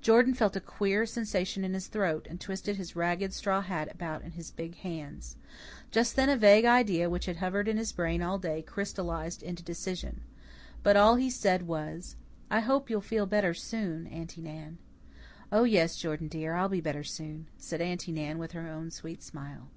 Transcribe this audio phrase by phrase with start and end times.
[0.00, 4.22] Jordan felt a queer sensation in his throat, and twisted his ragged straw hat about
[4.22, 5.36] in his big hands.
[5.90, 9.62] Just then a vague idea which had hovered in his brain all day crystallized into
[9.62, 10.22] decision.
[10.82, 12.16] But all he said was:
[12.50, 14.78] "I hope you'll feel better soon, Aunty Nan."
[15.52, 19.22] "Oh, yes, Jordan dear, I'll be better soon," said Aunty Nan with her own sweet
[19.22, 19.68] smile.